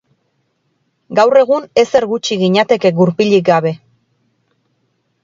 [1.19, 3.73] Gaur egun, ezer gutxi ginateke gurpilik gabe.